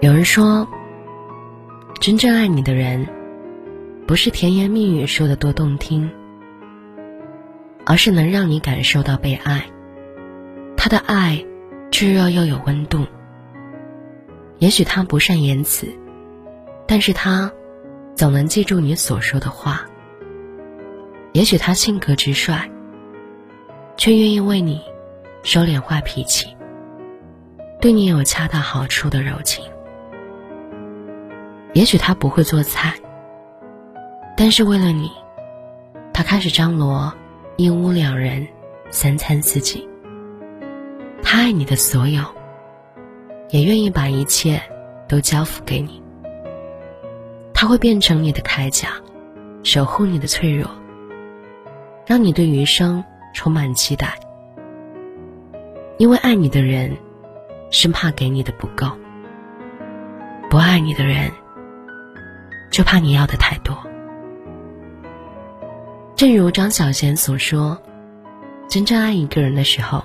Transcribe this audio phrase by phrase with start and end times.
[0.00, 0.68] 有人说，
[2.00, 3.04] 真正爱你的人，
[4.06, 6.08] 不是甜言蜜语说的多动听，
[7.84, 9.64] 而是能让你感受到被爱。
[10.76, 11.44] 他的爱，
[11.90, 13.04] 炙热又有温度。
[14.58, 15.88] 也许他不善言辞，
[16.86, 17.50] 但是他
[18.14, 19.84] 总能记住你所说的话。
[21.32, 22.70] 也许他性格直率，
[23.96, 24.80] 却愿意为你
[25.42, 26.46] 收敛坏脾气，
[27.80, 29.64] 对你有恰到好处的柔情。
[31.78, 32.92] 也许他不会做菜，
[34.36, 35.12] 但是为了你，
[36.12, 37.14] 他开始张罗
[37.56, 38.44] 一屋两人
[38.90, 39.88] 三餐四季。
[41.22, 42.20] 他爱你的所有，
[43.50, 44.60] 也愿意把一切
[45.06, 46.02] 都交付给你。
[47.54, 48.88] 他会变成你的铠甲，
[49.62, 50.68] 守护你的脆弱，
[52.04, 54.18] 让你对余生充满期待。
[55.96, 56.96] 因为爱你的人，
[57.70, 58.88] 生怕给你的不够；
[60.50, 61.30] 不爱你的人。
[62.78, 63.76] 就怕你要的太多。
[66.14, 67.76] 正如张小娴所说
[68.70, 70.04] ：“真正爱一个人的时候，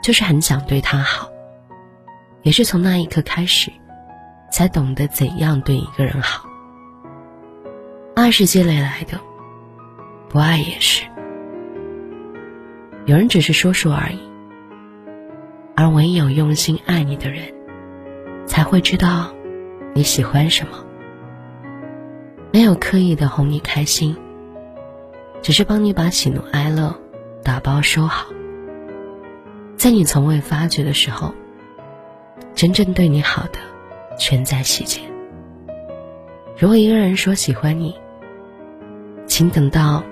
[0.00, 1.28] 就是很想对他好，
[2.42, 3.68] 也是从那一刻开始，
[4.52, 6.48] 才懂得怎样对一个人好。
[8.14, 9.18] 爱是积累来的，
[10.28, 11.04] 不爱也是。
[13.06, 14.20] 有人只是说说而已，
[15.74, 17.52] 而唯有用心爱你的人，
[18.46, 19.32] 才会知道
[19.94, 20.78] 你喜欢什么。”
[22.52, 24.16] 没有刻意的哄你开心，
[25.40, 26.98] 只是帮你把喜怒哀乐
[27.44, 28.26] 打包收好。
[29.76, 31.32] 在你从未发觉的时候，
[32.54, 33.58] 真正对你好的
[34.18, 35.00] 全在细节。
[36.58, 37.96] 如果一个人说喜欢你，
[39.26, 40.02] 请等到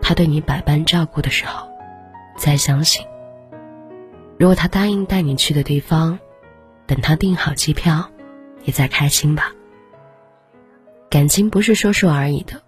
[0.00, 1.68] 他对你百般照顾的时候
[2.36, 3.04] 再相信。
[4.38, 6.20] 如果他答应带你去的地方，
[6.86, 8.08] 等他订好机票，
[8.62, 9.52] 你再开心吧。
[11.18, 12.62] 感情不是说说而已的，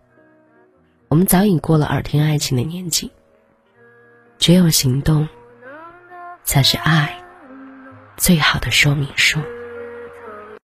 [1.07, 3.13] 我们早已过了耳听爱情的年纪。
[4.41, 5.29] 只有行动，
[6.43, 7.23] 才是爱
[8.17, 9.39] 最好的说明书。